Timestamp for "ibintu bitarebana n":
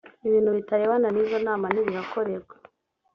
0.27-1.17